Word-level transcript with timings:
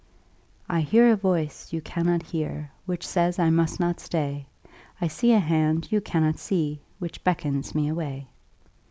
'I 0.67 0.81
hear 0.81 1.11
a 1.11 1.15
voice 1.15 1.71
you 1.71 1.79
cannot 1.79 2.23
hear, 2.23 2.71
Which 2.87 3.05
says 3.05 3.37
I 3.37 3.51
must 3.51 3.79
not 3.79 3.99
stay; 3.99 4.47
I 4.99 5.07
see 5.07 5.31
a 5.31 5.37
hand 5.39 5.91
you 5.91 6.01
cannot 6.01 6.39
see, 6.39 6.79
Which 6.97 7.23
beckons 7.23 7.75
me 7.75 7.87
away. 7.87 8.27